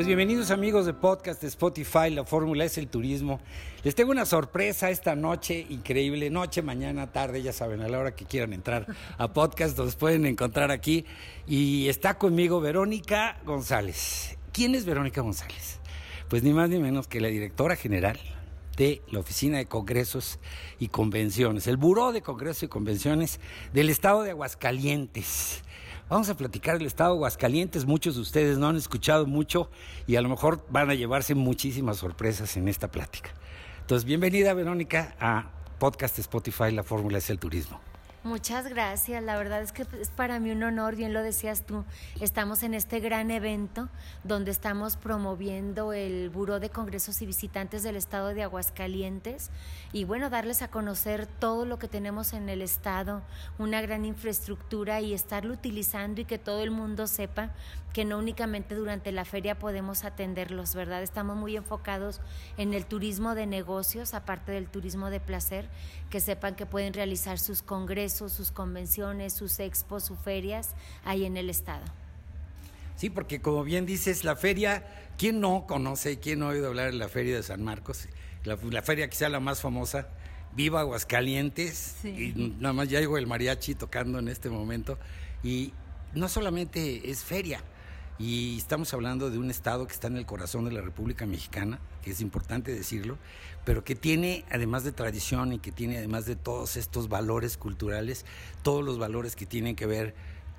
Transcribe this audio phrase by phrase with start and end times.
[0.00, 3.38] Pues bienvenidos amigos de podcast de Spotify, la fórmula es el turismo.
[3.84, 8.16] Les tengo una sorpresa esta noche, increíble, noche, mañana, tarde, ya saben, a la hora
[8.16, 8.86] que quieran entrar
[9.18, 11.04] a podcast, los pueden encontrar aquí.
[11.46, 14.38] Y está conmigo Verónica González.
[14.54, 15.80] ¿Quién es Verónica González?
[16.30, 18.18] Pues ni más ni menos que la directora general
[18.78, 20.38] de la Oficina de Congresos
[20.78, 23.38] y Convenciones, el Buró de Congresos y Convenciones
[23.74, 25.62] del Estado de Aguascalientes.
[26.10, 27.86] Vamos a platicar del estado de Aguascalientes.
[27.86, 29.70] Muchos de ustedes no han escuchado mucho
[30.08, 33.30] y a lo mejor van a llevarse muchísimas sorpresas en esta plática.
[33.82, 37.80] Entonces, bienvenida Verónica a Podcast Spotify, La Fórmula es el Turismo.
[38.22, 41.86] Muchas gracias, la verdad es que es para mí un honor, bien lo decías tú,
[42.20, 43.88] estamos en este gran evento
[44.24, 49.50] donde estamos promoviendo el Buró de Congresos y Visitantes del Estado de Aguascalientes
[49.94, 53.22] y bueno, darles a conocer todo lo que tenemos en el Estado,
[53.58, 57.52] una gran infraestructura y estarlo utilizando y que todo el mundo sepa
[57.94, 61.02] que no únicamente durante la feria podemos atenderlos, ¿verdad?
[61.02, 62.20] Estamos muy enfocados
[62.56, 65.68] en el turismo de negocios, aparte del turismo de placer,
[66.08, 71.36] que sepan que pueden realizar sus congresos sus convenciones, sus expos, sus ferias ahí en
[71.36, 71.84] el estado.
[72.96, 74.84] Sí, porque como bien dices, la feria,
[75.16, 78.08] ¿quién no conoce, quién no ha oído hablar de la feria de San Marcos?
[78.44, 80.08] La, feria quizá la más famosa,
[80.54, 84.98] Viva Aguascalientes, y nada más ya llegó el mariachi tocando en este momento,
[85.42, 85.72] y
[86.12, 87.62] no solamente es feria,
[88.20, 91.80] y estamos hablando de un estado que está en el corazón de la República Mexicana,
[92.02, 93.16] que es importante decirlo,
[93.64, 98.26] pero que tiene, además de tradición y que tiene, además de todos estos valores culturales,
[98.62, 100.14] todos los valores que tienen que ver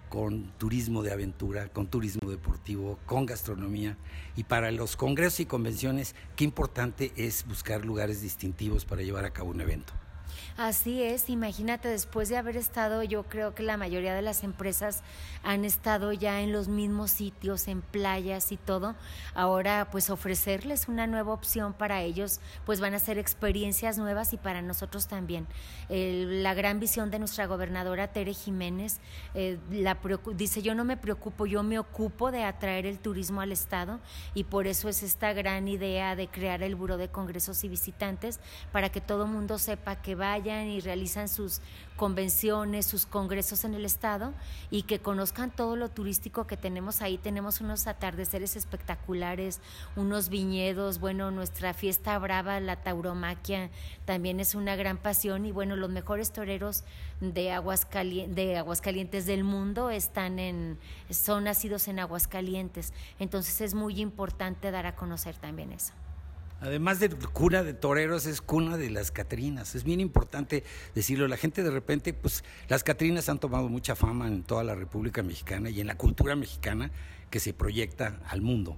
[0.09, 3.95] con turismo de aventura, con turismo deportivo, con gastronomía.
[4.35, 9.33] Y para los congresos y convenciones, qué importante es buscar lugares distintivos para llevar a
[9.33, 9.93] cabo un evento.
[10.57, 15.01] Así es, imagínate, después de haber estado, yo creo que la mayoría de las empresas
[15.43, 18.95] han estado ya en los mismos sitios, en playas y todo,
[19.33, 24.37] ahora pues ofrecerles una nueva opción para ellos, pues van a ser experiencias nuevas y
[24.37, 25.47] para nosotros también.
[25.89, 28.99] la gran visión de nuestra gobernadora Tere Jiménez
[29.33, 29.57] eh,
[30.35, 33.99] dice, yo no me preocupo, yo me ocupo de atraer el turismo al Estado
[34.33, 38.39] y por eso es esta gran idea de crear el Buró de Congresos y Visitantes
[38.71, 41.61] para que todo mundo sepa que vayan y realizan sus
[41.95, 44.33] convenciones, sus congresos en el estado
[44.69, 47.17] y que conozcan todo lo turístico que tenemos ahí.
[47.17, 49.61] Tenemos unos atardeceres espectaculares,
[49.95, 53.71] unos viñedos, bueno, nuestra fiesta brava, la tauromaquia,
[54.05, 56.83] también es una gran pasión y bueno, los mejores toreros
[57.19, 60.77] de Aguascalientes, de Aguascalientes del mundo están en,
[61.09, 62.93] son nacidos en Aguascalientes.
[63.19, 65.93] Entonces es muy importante dar a conocer también eso.
[66.61, 69.73] Además de cuna de toreros, es cuna de las Catrinas.
[69.73, 70.63] Es bien importante
[70.93, 71.27] decirlo.
[71.27, 75.23] La gente de repente, pues las Catrinas han tomado mucha fama en toda la República
[75.23, 76.91] Mexicana y en la cultura mexicana
[77.31, 78.77] que se proyecta al mundo.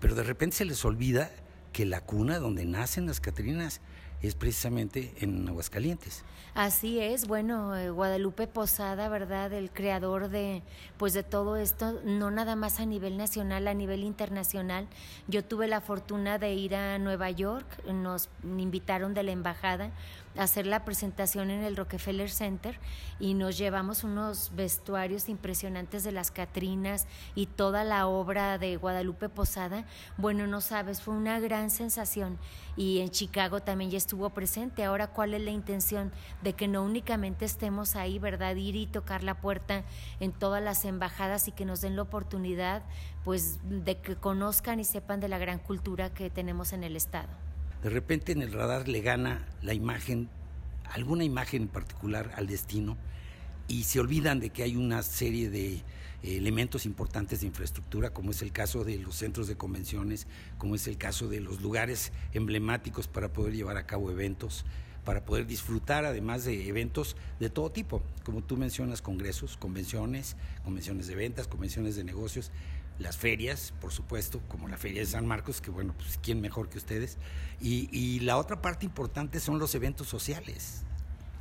[0.00, 1.30] Pero de repente se les olvida
[1.72, 3.80] que la cuna donde nacen las Catrinas
[4.26, 6.24] es precisamente en Aguascalientes.
[6.54, 9.52] Así es, bueno, eh, Guadalupe Posada, ¿verdad?
[9.52, 10.62] El creador de
[10.98, 14.86] pues de todo esto, no nada más a nivel nacional, a nivel internacional.
[15.26, 19.90] Yo tuve la fortuna de ir a Nueva York, nos invitaron de la embajada
[20.36, 22.78] hacer la presentación en el Rockefeller Center
[23.20, 29.28] y nos llevamos unos vestuarios impresionantes de las Catrinas y toda la obra de Guadalupe
[29.28, 29.84] Posada.
[30.16, 32.38] Bueno, no sabes, fue una gran sensación
[32.76, 34.84] y en Chicago también ya estuvo presente.
[34.84, 38.56] Ahora, ¿cuál es la intención de que no únicamente estemos ahí, verdad?
[38.56, 39.84] Ir y tocar la puerta
[40.20, 42.82] en todas las embajadas y que nos den la oportunidad,
[43.24, 47.53] pues, de que conozcan y sepan de la gran cultura que tenemos en el Estado
[47.84, 50.30] de repente en el radar le gana la imagen
[50.84, 52.96] alguna imagen en particular al destino
[53.68, 55.82] y se olvidan de que hay una serie de
[56.22, 60.26] elementos importantes de infraestructura, como es el caso de los centros de convenciones,
[60.56, 64.64] como es el caso de los lugares emblemáticos para poder llevar a cabo eventos,
[65.04, 71.06] para poder disfrutar además de eventos de todo tipo, como tú mencionas, congresos, convenciones, convenciones
[71.06, 72.50] de ventas, convenciones de negocios,
[72.98, 76.68] las ferias, por supuesto, como la Feria de San Marcos, que bueno, pues quién mejor
[76.68, 77.18] que ustedes.
[77.60, 80.82] Y, la otra parte importante son los eventos sociales.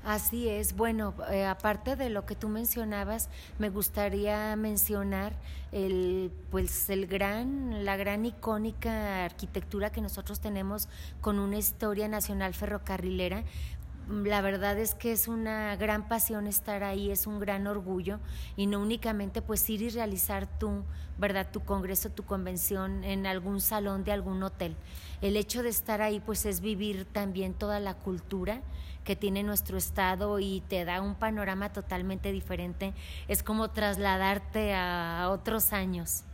[0.03, 0.75] Así es.
[0.75, 5.33] Bueno, eh, aparte de lo que tú mencionabas, me gustaría mencionar
[5.71, 10.89] el, pues, el gran, la gran icónica arquitectura que nosotros tenemos
[11.21, 13.43] con una historia nacional ferrocarrilera.
[14.09, 18.19] La verdad es que es una gran pasión estar ahí, es un gran orgullo
[18.57, 20.83] y no únicamente pues ir y realizar tu,
[21.17, 21.47] ¿verdad?
[21.51, 24.75] Tu congreso, tu convención en algún salón de algún hotel.
[25.21, 28.61] El hecho de estar ahí pues es vivir también toda la cultura
[29.05, 32.93] que tiene nuestro estado y te da un panorama totalmente diferente.
[33.29, 36.25] Es como trasladarte a otros años.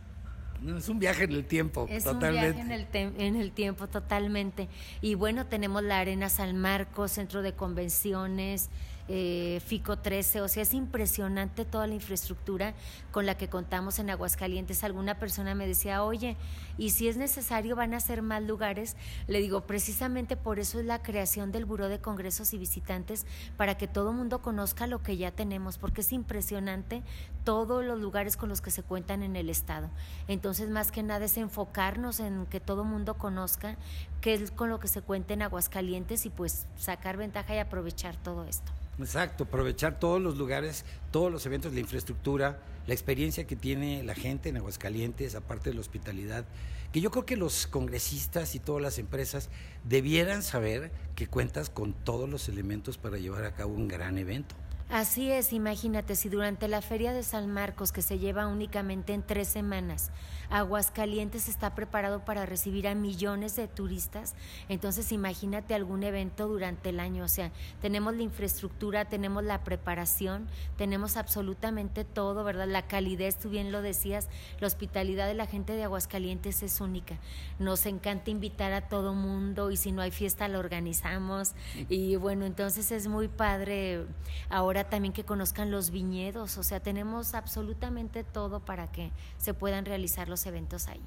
[0.76, 2.60] Es un viaje en el tiempo, es totalmente.
[2.60, 4.68] un viaje en el, en el tiempo, totalmente.
[5.00, 8.68] Y bueno, tenemos la Arena San Marcos, centro de convenciones,
[9.12, 12.74] eh, FICO 13, o sea, es impresionante toda la infraestructura
[13.10, 14.84] con la que contamos en Aguascalientes.
[14.84, 16.36] Alguna persona me decía, oye,
[16.78, 18.96] y si es necesario van a ser más lugares,
[19.26, 23.26] le digo, precisamente por eso es la creación del Buró de Congresos y Visitantes,
[23.56, 27.02] para que todo mundo conozca lo que ya tenemos, porque es impresionante
[27.42, 29.90] todos los lugares con los que se cuentan en el Estado.
[30.28, 33.76] Entonces, más que nada es enfocarnos en que todo mundo conozca
[34.20, 38.14] qué es con lo que se cuenta en Aguascalientes y pues sacar ventaja y aprovechar
[38.14, 38.70] todo esto.
[39.00, 44.14] Exacto, aprovechar todos los lugares, todos los eventos, la infraestructura, la experiencia que tiene la
[44.14, 46.44] gente en Aguascalientes, aparte de la hospitalidad,
[46.92, 49.48] que yo creo que los congresistas y todas las empresas
[49.84, 54.54] debieran saber que cuentas con todos los elementos para llevar a cabo un gran evento.
[54.90, 59.22] Así es, imagínate, si durante la Feria de San Marcos, que se lleva únicamente en
[59.22, 60.10] tres semanas,
[60.50, 64.34] Aguascalientes está preparado para recibir a millones de turistas,
[64.68, 70.48] entonces imagínate algún evento durante el año, o sea, tenemos la infraestructura, tenemos la preparación,
[70.76, 72.66] tenemos absolutamente todo, ¿verdad?
[72.66, 74.28] La calidez, tú bien lo decías,
[74.58, 77.16] la hospitalidad de la gente de Aguascalientes es única.
[77.60, 81.54] Nos encanta invitar a todo mundo y si no hay fiesta la organizamos
[81.88, 84.04] y bueno, entonces es muy padre
[84.48, 89.84] ahora también que conozcan los viñedos, o sea, tenemos absolutamente todo para que se puedan
[89.84, 91.02] realizar los eventos ahí.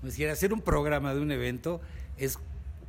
[0.00, 1.80] Pues hacer un programa de un evento
[2.16, 2.38] es,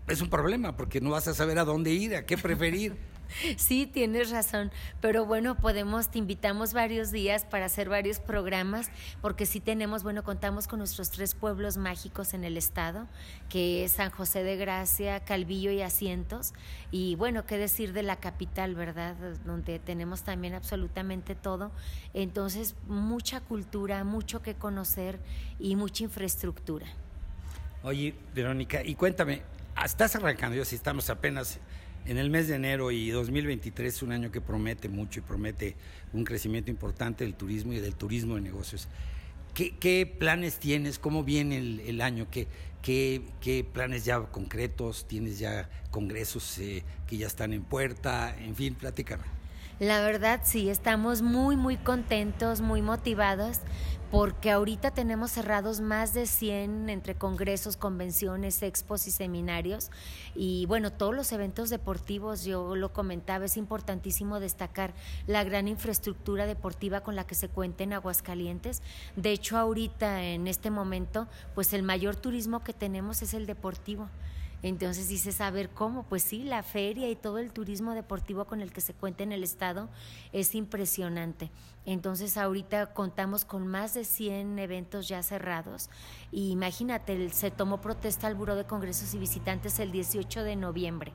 [0.07, 2.95] es un problema porque no vas a saber a dónde ir, a qué preferir.
[3.57, 4.71] Sí, tienes razón,
[5.01, 8.89] pero bueno, podemos, te invitamos varios días para hacer varios programas,
[9.21, 13.07] porque sí tenemos, bueno, contamos con nuestros tres pueblos mágicos en el estado,
[13.49, 16.53] que es San José de Gracia, Calvillo y Asientos,
[16.91, 19.15] y bueno, qué decir de la capital, ¿verdad?
[19.45, 21.71] Donde tenemos también absolutamente todo,
[22.13, 25.19] entonces mucha cultura, mucho que conocer
[25.59, 26.87] y mucha infraestructura.
[27.83, 29.41] Oye, Verónica, y cuéntame,
[29.83, 31.59] estás arrancando, yo si estamos apenas
[32.05, 35.75] en el mes de enero y 2023 es un año que promete mucho y promete
[36.11, 38.87] un crecimiento importante del turismo y del turismo de negocios.
[39.53, 40.97] ¿Qué, planes tienes?
[40.97, 42.27] ¿Cómo viene el, año?
[42.31, 42.47] ¿Qué,
[42.81, 45.07] ¿Qué, planes ya concretos?
[45.07, 48.35] ¿Tienes ya congresos eh, que ya están en puerta?
[48.39, 49.42] En fin, platícame.
[49.83, 53.59] La verdad sí, estamos muy, muy contentos, muy motivados
[54.11, 59.91] porque ahorita tenemos cerrados más de 100 entre congresos, convenciones, expos y seminarios.
[60.35, 64.93] Y bueno, todos los eventos deportivos, yo lo comentaba, es importantísimo destacar
[65.27, 68.81] la gran infraestructura deportiva con la que se cuenta en Aguascalientes.
[69.17, 74.07] De hecho, ahorita, en este momento, pues el mayor turismo que tenemos es el deportivo.
[74.63, 78.61] Entonces dices, a ver cómo, pues sí, la feria y todo el turismo deportivo con
[78.61, 79.89] el que se cuenta en el estado
[80.31, 81.51] es impresionante.
[81.85, 85.89] Entonces ahorita contamos con más de 100 eventos ya cerrados.
[86.31, 91.11] Y imagínate, se tomó protesta al Buró de Congresos y Visitantes el 18 de noviembre.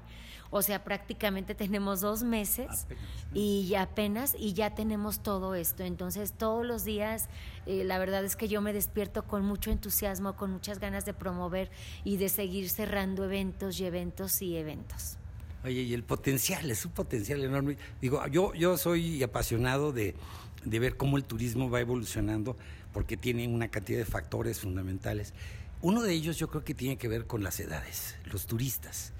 [0.50, 2.86] O sea, prácticamente tenemos dos meses
[3.34, 5.82] y apenas y ya tenemos todo esto.
[5.82, 7.28] Entonces, todos los días,
[7.66, 11.12] eh, la verdad es que yo me despierto con mucho entusiasmo, con muchas ganas de
[11.12, 11.70] promover
[12.04, 15.18] y de seguir cerrando eventos y eventos y eventos.
[15.64, 17.76] Oye, y el potencial, es un potencial enorme.
[18.00, 20.14] Digo, yo, yo soy apasionado de,
[20.64, 22.56] de ver cómo el turismo va evolucionando,
[22.92, 25.34] porque tiene una cantidad de factores fundamentales.
[25.82, 29.12] Uno de ellos yo creo que tiene que ver con las edades, los turistas.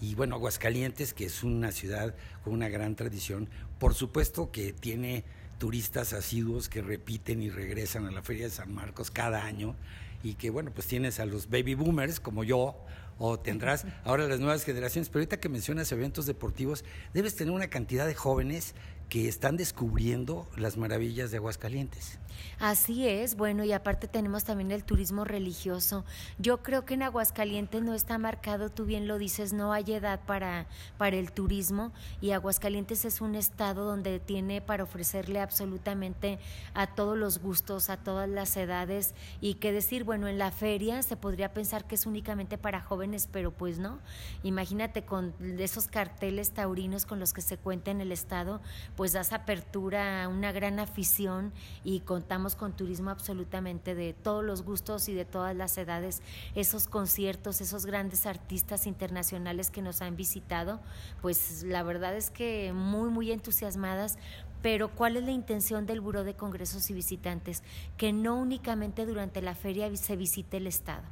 [0.00, 3.48] Y bueno, Aguascalientes, que es una ciudad con una gran tradición,
[3.78, 5.24] por supuesto que tiene
[5.58, 9.76] turistas asiduos que repiten y regresan a la Feria de San Marcos cada año
[10.22, 12.76] y que bueno, pues tienes a los baby boomers como yo
[13.18, 17.68] o tendrás ahora las nuevas generaciones, pero ahorita que mencionas eventos deportivos, debes tener una
[17.68, 18.74] cantidad de jóvenes
[19.08, 22.18] que están descubriendo las maravillas de Aguascalientes.
[22.58, 26.04] Así es, bueno, y aparte tenemos también el turismo religioso.
[26.38, 30.20] Yo creo que en Aguascalientes no está marcado, tú bien lo dices, no hay edad
[30.24, 36.38] para, para el turismo y Aguascalientes es un estado donde tiene para ofrecerle absolutamente
[36.74, 41.02] a todos los gustos, a todas las edades y qué decir, bueno, en la feria
[41.02, 43.98] se podría pensar que es únicamente para jóvenes, pero pues no.
[44.42, 48.60] Imagínate con esos carteles taurinos con los que se cuenta en el estado,
[48.96, 54.62] pues das apertura a una gran afición y contamos con turismo absolutamente de todos los
[54.62, 56.22] gustos y de todas las edades.
[56.54, 60.80] Esos conciertos, esos grandes artistas internacionales que nos han visitado,
[61.22, 64.18] pues la verdad es que muy, muy entusiasmadas
[64.64, 67.62] pero ¿cuál es la intención del Buró de Congresos y Visitantes?
[67.98, 71.02] Que no únicamente durante la feria se visite el Estado,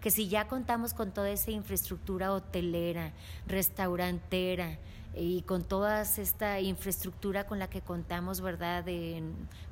[0.00, 3.12] que si ya contamos con toda esa infraestructura hotelera,
[3.46, 4.78] restaurantera,
[5.16, 8.84] y con toda esta infraestructura con la que contamos, ¿verdad?
[8.84, 9.22] De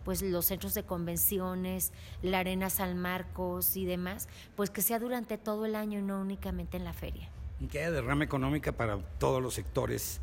[0.05, 5.39] pues los centros de convenciones, la Arena San Marcos y demás, pues que sea durante
[5.39, 7.29] todo el año y no únicamente en la feria.
[7.61, 10.21] Y que haya derrama económica para todos los sectores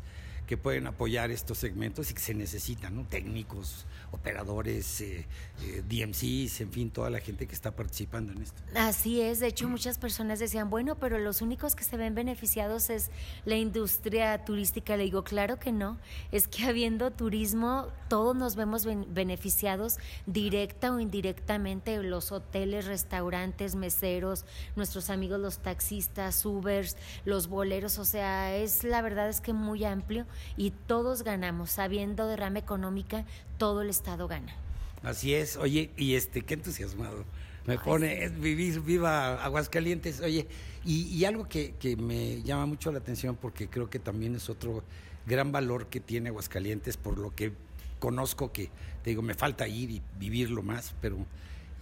[0.50, 3.04] que pueden apoyar estos segmentos y que se necesitan, ¿no?
[3.04, 5.24] Técnicos, operadores, eh,
[5.62, 8.60] eh, DMCs, en fin, toda la gente que está participando en esto.
[8.74, 12.90] Así es, de hecho muchas personas decían, bueno, pero los únicos que se ven beneficiados
[12.90, 13.12] es
[13.44, 14.96] la industria turística.
[14.96, 15.98] Le digo, claro que no,
[16.32, 24.44] es que habiendo turismo, todos nos vemos beneficiados directa o indirectamente, los hoteles, restaurantes, meseros,
[24.74, 29.84] nuestros amigos los taxistas, Ubers, los boleros, o sea, es la verdad es que muy
[29.84, 31.70] amplio y todos ganamos.
[31.70, 33.24] Sabiendo derrama económica,
[33.58, 34.54] todo el Estado gana.
[35.02, 35.56] Así es.
[35.56, 37.24] Oye, y este, qué entusiasmado.
[37.66, 40.20] Me pone, es vivir, viva Aguascalientes.
[40.20, 40.46] Oye,
[40.84, 44.82] y, algo que, que, me llama mucho la atención porque creo que también es otro
[45.26, 47.52] gran valor que tiene Aguascalientes por lo que
[47.98, 48.70] conozco que,
[49.04, 51.18] te digo, me falta ir y vivirlo más, pero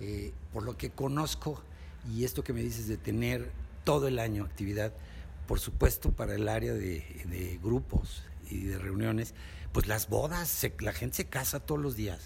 [0.00, 1.62] eh, por lo que conozco
[2.12, 3.50] y esto que me dices de tener
[3.84, 4.92] todo el año actividad,
[5.46, 9.34] por supuesto para el área de grupos, y de reuniones,
[9.72, 12.20] pues las bodas, la gente se casa todos los días.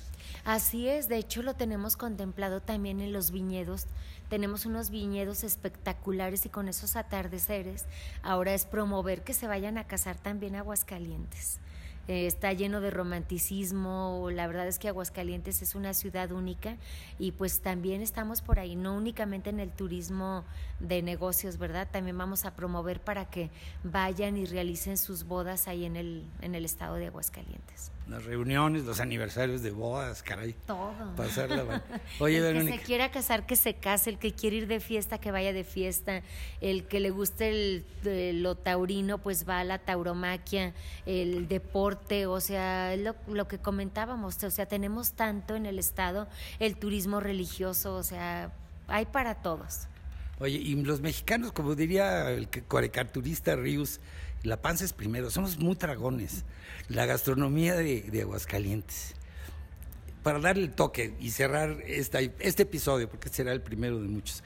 [0.45, 3.87] Así es, de hecho lo tenemos contemplado también en los viñedos.
[4.29, 7.85] Tenemos unos viñedos espectaculares y con esos atardeceres
[8.23, 11.61] ahora es promover que se vayan a casar también Aguascalientes.
[12.09, 16.77] Eh, está lleno de romanticismo, la verdad es que Aguascalientes es una ciudad única
[17.19, 20.45] y pues también estamos por ahí, no únicamente en el turismo
[20.81, 21.89] de negocios, ¿verdad?
[21.91, 23.51] También vamos a promover para que
[23.85, 28.85] vayan y realicen sus bodas ahí en el, en el estado de Aguascalientes las reuniones,
[28.85, 30.55] los aniversarios de bodas, caray.
[30.67, 30.93] Todo.
[31.17, 31.83] Pasarla.
[32.21, 35.19] Oye, el que se quiera casar, que se case, el que quiere ir de fiesta,
[35.19, 36.23] que vaya de fiesta,
[36.61, 40.75] el que le guste el, lo taurino, pues va a la tauromaquia,
[41.07, 46.29] el deporte, o sea, lo, lo que comentábamos, o sea, tenemos tanto en el estado,
[46.59, 48.53] el turismo religioso, o sea,
[48.89, 49.89] hay para todos.
[50.43, 54.01] Oye, y los mexicanos, como diría el caricaturista Rius,
[54.43, 56.45] la panza es primero, somos muy dragones.
[56.89, 59.15] La gastronomía de, Aguascalientes.
[60.25, 64.43] Para darle el toque y cerrar este episodio, porque será el primero de muchos,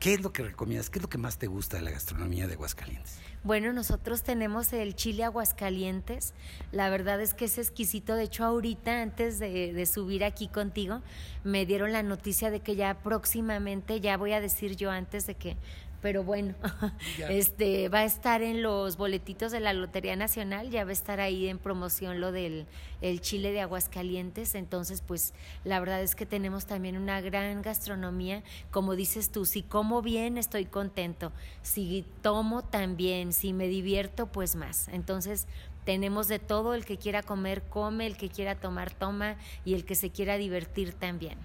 [0.00, 0.90] ¿qué es lo que recomiendas?
[0.90, 3.18] ¿Qué es lo que más te gusta de la gastronomía de Aguascalientes?
[3.44, 6.34] Bueno, nosotros tenemos el chile Aguascalientes.
[6.72, 8.16] La verdad es que es exquisito.
[8.16, 11.02] De hecho, ahorita, antes de, subir aquí contigo,
[11.44, 15.36] me dieron la noticia de que ya próximamente, ya voy a decir yo antes de
[15.36, 15.56] que
[16.00, 16.54] pero bueno,
[17.28, 21.20] este va a estar en los boletitos de la Lotería Nacional, ya va a estar
[21.20, 22.66] ahí en promoción lo del
[23.00, 25.32] el chile de Aguascalientes, entonces pues
[25.64, 30.36] la verdad es que tenemos también una gran gastronomía, como dices tú, si como bien
[30.36, 34.88] estoy contento, si tomo también, si me divierto pues más.
[34.88, 35.46] Entonces,
[35.84, 39.84] tenemos de todo, el que quiera comer come, el que quiera tomar toma y el
[39.84, 41.38] que se quiera divertir también.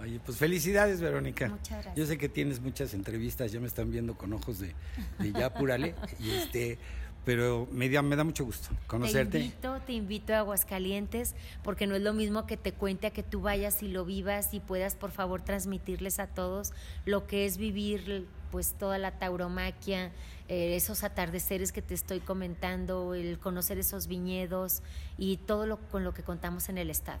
[0.00, 1.48] Oye, pues felicidades, Verónica.
[1.48, 1.94] Muchas gracias.
[1.96, 4.74] Yo sé que tienes muchas entrevistas, ya me están viendo con ojos de,
[5.32, 5.94] ya apúrale.
[6.18, 6.78] y este,
[7.24, 9.38] pero me da, me da mucho gusto conocerte.
[9.38, 13.10] Te invito, te invito a Aguascalientes, porque no es lo mismo que te cuente a
[13.10, 16.72] que tú vayas y lo vivas y puedas, por favor, transmitirles a todos
[17.04, 20.10] lo que es vivir pues toda la tauromaquia,
[20.48, 24.82] eh, esos atardeceres que te estoy comentando, el conocer esos viñedos
[25.18, 27.20] y todo lo con lo que contamos en el estado.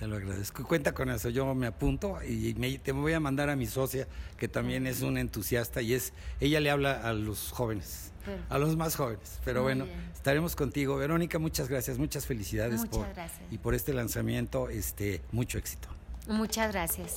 [0.00, 0.64] Te lo agradezco.
[0.64, 1.28] Cuenta con eso.
[1.28, 5.02] Yo me apunto y me, te voy a mandar a mi socia, que también es
[5.02, 8.10] un entusiasta y es, ella le habla a los jóvenes,
[8.48, 9.40] a los más jóvenes.
[9.44, 10.96] Pero bueno, estaremos contigo.
[10.96, 13.42] Verónica, muchas gracias, muchas felicidades por, gracias.
[13.50, 15.88] y por este lanzamiento, este, mucho éxito.
[16.26, 17.16] Muchas gracias.